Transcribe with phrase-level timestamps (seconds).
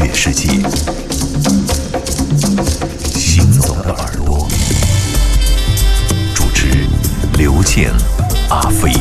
[0.00, 0.48] 乐世界。
[3.14, 4.48] 行走的耳朵，
[6.34, 6.86] 主持
[7.36, 7.92] 刘健、
[8.48, 8.92] 阿飞。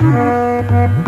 [0.00, 1.07] Mm-hmm.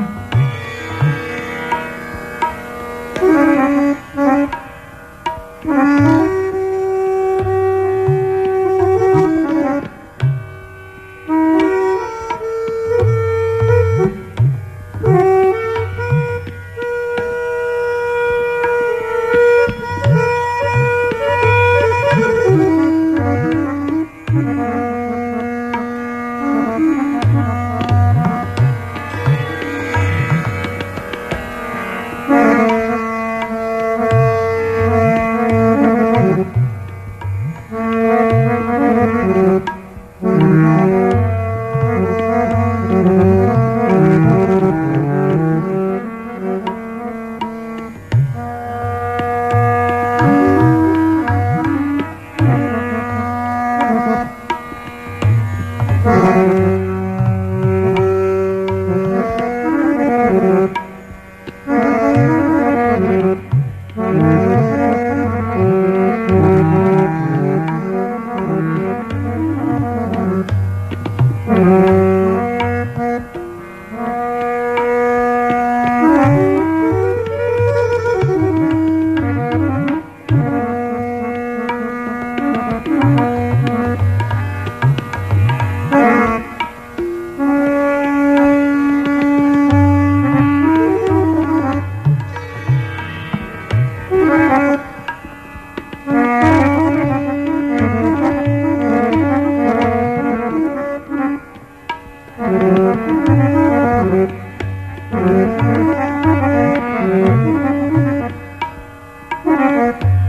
[109.60, 110.19] Bye.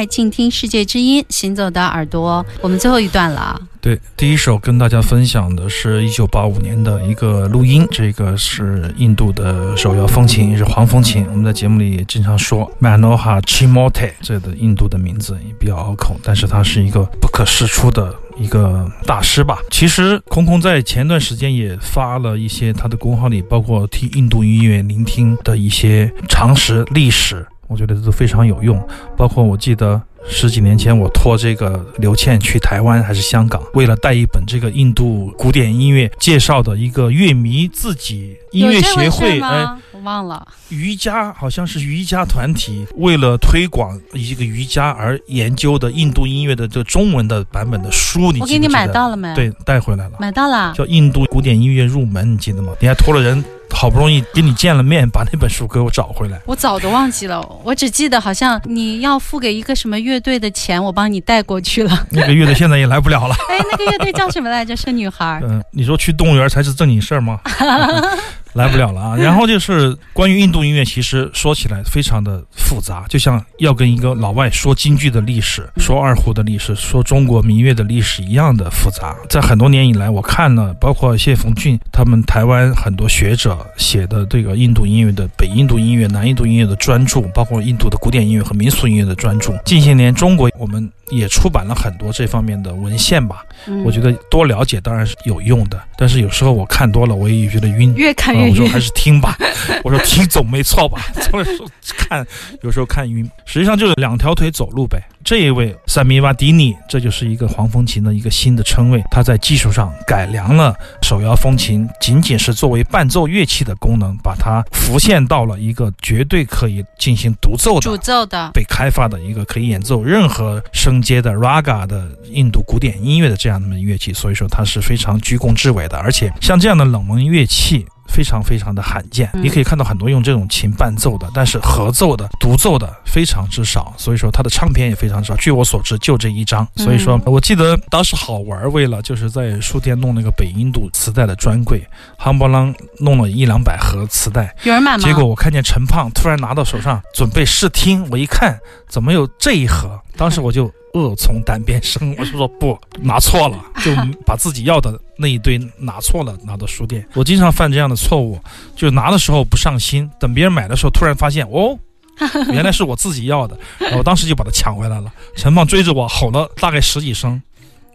[0.00, 2.44] 神游物外，静听世界之音，行走的耳朵。
[2.62, 3.60] 我们最后一段了。
[3.82, 11.26] 对，第一首跟大家分享的是一九八五年的一个录音，这个是印度的手摇风琴，是黄风琴。
[11.30, 19.58] 我们在节目里也经常说 Manoha Chimote，这个印度的名字也比较拗口，但是它是一个不可释出的一个大师吧。
[19.70, 27.46] 其实空空在前段时间也发了一些他的公号里，包括替印度音乐聆听的一些常识、历史。
[27.70, 28.84] 我觉得都非常有用，
[29.16, 49.32] 包括我记得十几年前我托这个刘倩去台湾还是香港，为了带一本这个印度古典音乐介绍的一个乐迷自己音乐协会，哎，我忘了，瑜伽好像是瑜伽团体为了推广一个瑜伽而研究的印度音乐的这中文的版本的书，你我给你买到了没？
[49.36, 52.72] 对，带回来了，买到了，叫《印度古典音乐入门》，你记得吗？
[52.80, 53.44] 你还托了人。
[53.72, 56.38] 好不容易跟你见了面，把那本书给我找回来。
[56.46, 61.90] 我早都忘记了，我只记得好像你要付给一个什么乐队的钱，我帮你带过去了。
[62.10, 63.34] 那个乐队现在也来不了了。
[63.48, 64.76] 哎，那个乐队叫什么来着？
[64.76, 65.40] 是女孩。
[65.42, 67.40] 嗯，你说去动物园才是正经事儿吗？
[68.54, 69.16] 来不了了啊！
[69.18, 79.14] 然后就是关于印度音乐，其实说起来非常的复杂，就像要跟一个老外说京剧的历史、说二胡的历史、说中国民乐的历史一样的复杂。
[79.28, 89.56] 在很多年以来，我看了包括谢逢俊他们台湾很多学者写的这个印度音乐的北印度音乐、南印度音乐的专著，包括印度的古典音乐和民俗音乐的专著。
[89.64, 90.90] 近些年，中国我们。
[91.10, 93.44] 也出版了很多这方面的文献吧，
[93.84, 98.50] 我觉得多了解当然是有用的，但是有时候我看多了我也觉得晕，越看越晕。
[98.50, 99.36] 我说还是听吧，
[99.84, 101.58] 我说听总没错吧，总是
[101.96, 102.26] 看
[102.62, 105.02] 有时候看晕，实际上就是两条腿走路呗。
[105.22, 109.02] 这一位萨米瓦迪尼，这就是一个黄风琴的一个新的称谓。
[109.10, 124.12] 它在技术上改良了手摇风琴，仅仅是作为伴奏乐器的功能，把它浮现到了一个绝对可以进行独奏的、主奏的、被开发的一个可以演奏任何声阶的 raga 的印度古典音乐的这样的乐器。
[124.12, 125.98] 所以说，它是非常居功至伟的。
[125.98, 127.86] 而且，像这样的冷门乐器。
[128.10, 135.36] 非常非常的罕见，你可以看到很多用这种琴伴奏的，但是合奏的、独奏的非常之少，所以说它的唱片也非常少。
[135.36, 136.66] 据我所知，就这一张。
[136.76, 141.86] 所以说我记得当时好玩，为了就是在书店弄那个北印度磁带的专柜，
[142.18, 145.04] 夯不啷弄了一两百盒磁带，有人买吗？
[145.04, 150.70] 结果我看见陈胖突然拿到手上准备试听，我一看怎么有这一盒，当时我就。
[150.94, 153.94] 恶从胆边生， 我就说不拿错了，就
[154.26, 157.06] 把自己要的那一堆拿错了，拿到书店。
[157.14, 158.38] 我经常犯这样的错误，
[158.74, 161.78] 就拿的时候不上心，等别人买的时候，突然发现哦，
[162.52, 163.56] 原来是我自己要的，
[163.96, 165.12] 我当时就把它抢回来了。
[165.36, 167.40] 陈放追着我吼了大概十几声。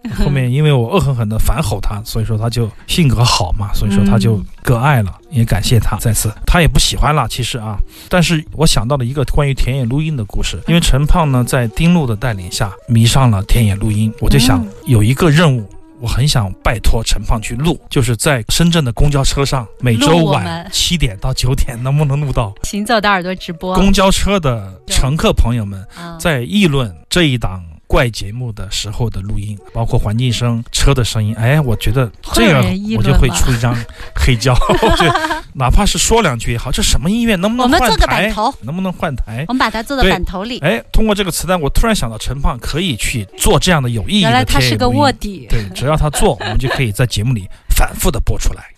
[0.17, 7.77] 后面因为我恶狠狠地反吼他，所以说他就性格好嘛，所以说他就割爱了，也感谢他再次，他也不喜欢了，其实啊，
[8.09, 15.67] 但是我想到了一个关于田野录音的故事，因为陈胖呢在丁路的带领下迷上了田野录音，我就想有一个任务，
[15.99, 22.53] 我很想拜托陈胖去录，就是在深圳的公交车上，每周晚七点到九点能不能录到？
[22.63, 23.73] 行走的耳朵直播？
[23.75, 25.85] 公交车的乘客朋友们
[26.19, 27.63] 在议论这一档。
[27.87, 32.63] 怪节目的时候的录音，包括环境声、车的声音，哎，我觉得这样
[32.97, 33.75] 我就会出一张
[34.15, 34.55] 黑胶，
[34.97, 35.09] 对，
[35.53, 36.71] 哪怕是说两句也好。
[36.71, 37.35] 这什么音乐？
[37.35, 37.85] 能不能换台？
[37.85, 39.45] 我们做个版头，能不能换台？
[39.47, 40.59] 我们把它做到板头里。
[40.59, 44.29] 哎，通过这个磁带，我突然想到陈胖可以去做这样的有意义的。
[44.29, 45.47] 原来他是个卧底。
[45.49, 48.74] 对，只要他做，我们就可以在节目里反复的播出来。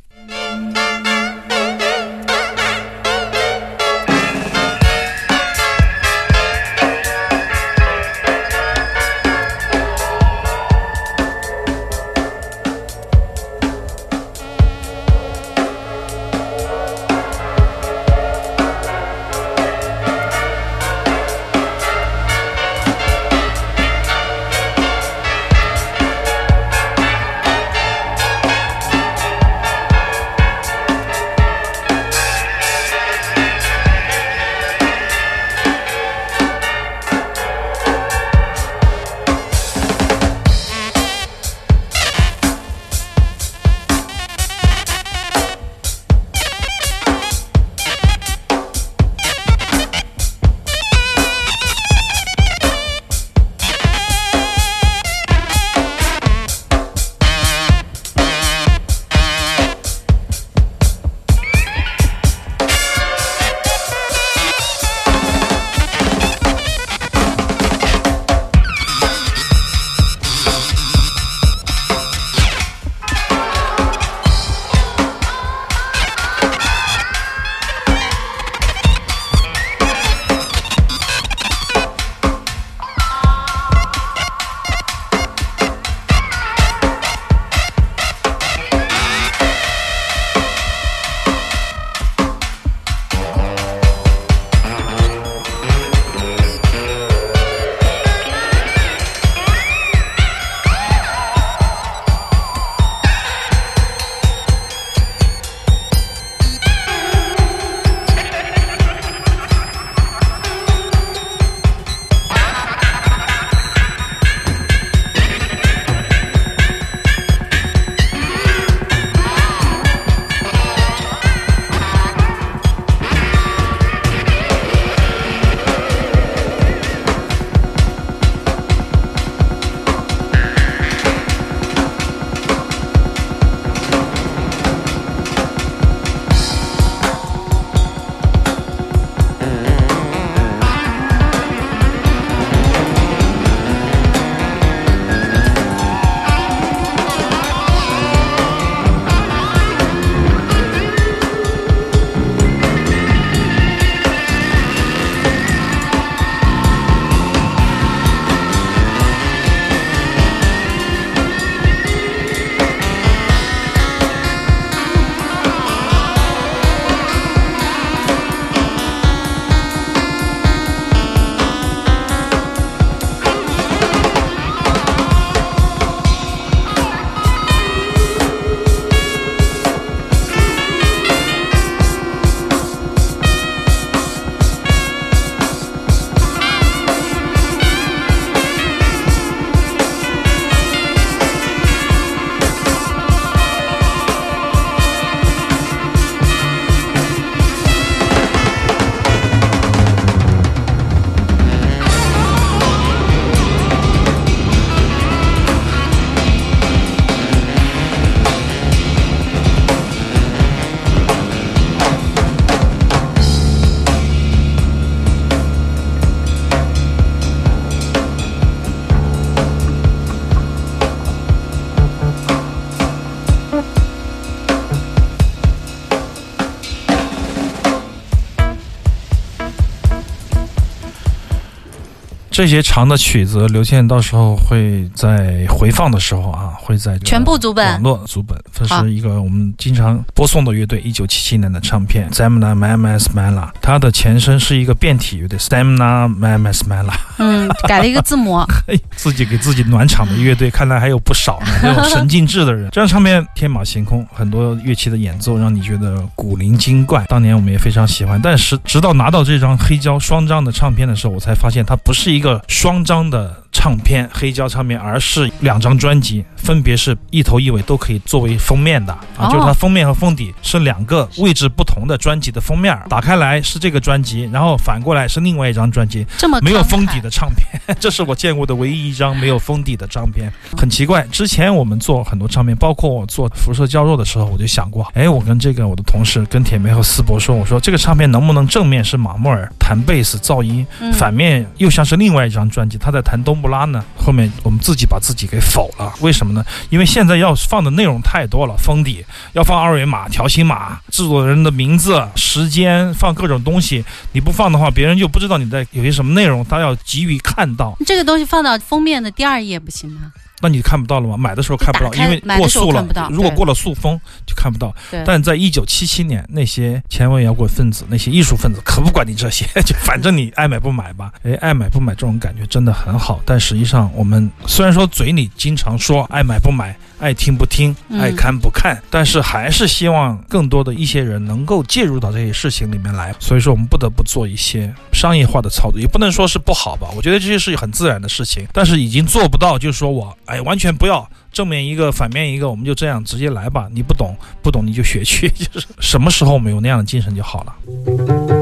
[232.38, 237.65] 这些长的曲子，刘倩到时候会在回放的时候啊，会在全部组本。
[237.65, 248.38] 网络组本，这是一个我们经常播送的乐队，一九七七年的唱片 Stamina Mama Smala，它的前身是一个变体乐队 Stamina Mama Smala，嗯，改了一个字母，
[248.68, 251.48] 嘿，自己给自己暖场的乐队，看来还有不少呢。
[251.62, 257.06] 这种神经质的人，这张唱片天马行空，很多乐器的演奏让你觉得古灵精怪。
[257.08, 263.44] 当年我们也非常喜欢，但是直到拿到这张黑胶双张的唱片的时候，我才发现它不是一个双张的。
[263.58, 268.94] 唱片黑胶唱片，而是两张专辑，分别是一头一尾都可以作为封面的。
[268.94, 269.30] 啊，哦。
[269.32, 281.04] 就是它封面和封底是两个位置不同的专辑的封面，打开来是这个专辑，然后反过来是另外一张专辑，这么没有封底的唱片， 这是我见过的唯一一张没有封底的唱片，很奇怪。
[281.12, 293.84] 之前我们做很多唱片，包括我做辐射胶肉的时候，我就想过，哎，我跟这个我的同事跟铁梅和思博说，我说这个唱片能不能正面是马莫尔弹贝斯噪音，嗯反面又像是另外一张专辑，他在弹冬拉呢？
[293.98, 296.46] 后面我们自己把自己给否了，为什么呢？
[296.70, 303.84] 因为现在要放的内容太多了，封底要放二维码、条形码、制作人的名字、时间，放各种东西。
[304.13, 310.12] 你不放的话，别人就不知道你在有些什么内容，他要急于看到，这个东西放到封面的第二页不行吗？
[310.41, 311.17] 那你看不到了吗？
[311.17, 314.74] 买的时候看不到，因为过速了如果过了速封就看不到。
[315.06, 321.12] 但在一九七七年，那些前卫摇滚分子、那些艺术分子可不管你这些， 就反正你爱买不买吧。
[321.24, 323.20] 哎，爱买不买这种感觉真的很好。
[323.25, 333.13] 但实际上，我们虽然说嘴里经常说爱买不买、爱听不听、嗯爱看不看，但是还是希望更多的一些人能够介入到这些事情里面来。
[333.20, 336.88] 所以说，我们不得不做一些商业化的操作，也不能说是不好吧。
[336.96, 341.08] 我觉得这些是很自然的事情，但是已经做不到，就是说我哎完全不要。
[341.34, 343.68] 正面一个，反面一个，我们就这样直接来吧。
[343.72, 348.37] 你不懂，不懂你就学去，就是什么时候我们有那样的精神就好了。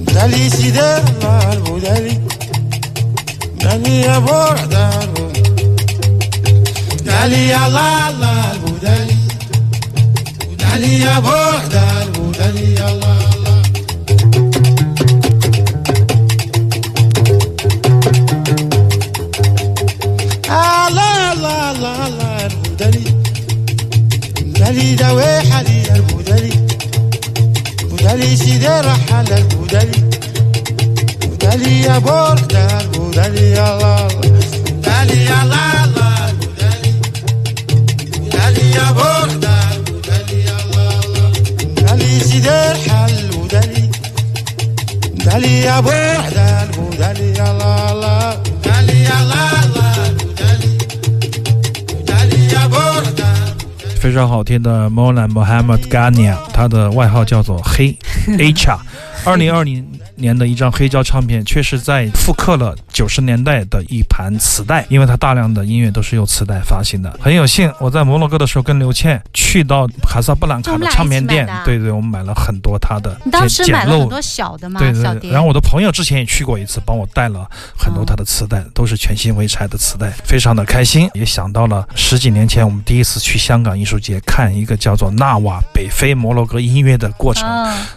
[0.00, 2.20] بدلي سيدالlar بدلي
[3.54, 5.08] بدلي يا بوردار
[7.04, 9.16] بدلي يا لالlar بدلي
[10.58, 13.66] بدلي يا بوردار بدلي يا لالlar
[20.96, 22.48] لا لا لا
[24.96, 25.75] دوي حلي
[28.06, 30.02] ودالي سيدار حالك ودالي
[31.30, 34.08] ودالي يا بوردال ودالي يا لالا
[34.70, 36.92] ودالي يا لالا ودالي
[38.20, 41.30] ودالي يا بوردال ودالي يا لالا
[41.68, 43.90] ودالي سيدار حال ودالي
[45.12, 46.05] ودالي يا بوردال
[54.06, 57.92] 非常好听的 Mona Mohammed Ghania，他的外号叫做黑
[58.38, 58.78] H a。
[59.24, 59.84] 二零二零
[60.16, 67.14] 年的一张黑胶唱片，却是在复刻了九十年代的一盘磁带，因为它大量的音乐都是用磁带发行的。
[67.20, 73.16] 很有幸，我在摩洛哥的时候跟刘倩去到卡萨布兰卡的唱片店，对对，我们买了很多他的。
[73.24, 74.80] 你当时买了很多小的吗？
[74.80, 75.30] 对对。
[75.30, 77.48] 然后我的朋友之前也去过一次，帮我带了
[77.78, 81.08] 很多他的磁带，都是全新未拆的磁带，非常的开心。
[81.14, 87.46] 也想到了十几年前我们第一次去香港艺术节看一个叫做《纳瓦北非摩洛哥音乐》的过程，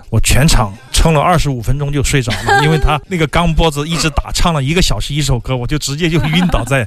[0.10, 0.73] 我全场。
[1.00, 6.86] 撑了二十五分钟就睡着了， 因为他那个钢波子一直打，唱了一个小时一首歌，我就直接就晕倒在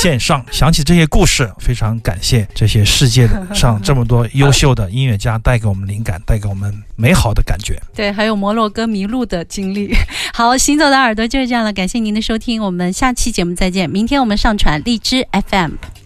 [0.00, 0.44] 线上。
[0.52, 7.76] 想起这些故事，非常感谢这些世界上这么多优秀的音乐家带给我们灵感，带给我们美好的感觉。
[7.92, 9.92] 对，还有摩洛哥迷路的经历。
[10.32, 13.90] 好，行走的耳朵就是这样了，感谢您的收听，我们下期节目再见。
[13.90, 15.97] 明天我们上传荔枝 FM。